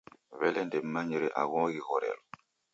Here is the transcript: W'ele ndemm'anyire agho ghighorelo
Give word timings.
W'ele 0.39 0.61
ndemm'anyire 0.67 1.27
agho 1.41 1.59
ghighorelo 1.73 2.21